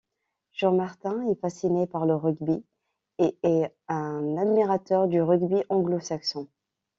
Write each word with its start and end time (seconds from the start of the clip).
Jean 0.53 0.71
Martin 0.73 1.27
est 1.27 1.39
fasciné 1.39 1.85
par 1.85 2.07
le 2.07 2.15
rugby 2.15 2.65
et 3.19 3.37
est 3.43 3.71
un 3.87 4.35
admirateur 4.35 5.07
du 5.07 5.21
rugby 5.21 5.61
anglo-saxon. 5.69 6.47